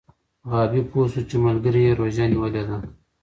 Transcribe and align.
غابي 0.51 0.81
پوه 0.89 1.05
شو 1.11 1.21
چې 1.29 1.35
ملګری 1.45 1.81
یې 1.87 1.93
روژه 1.99 2.25
نیولې 2.31 2.63
ده. 2.67 2.77